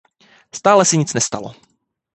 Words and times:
Stále 0.55 0.85
se 0.85 0.97
nic 0.97 1.13
nestalo. 1.13 1.55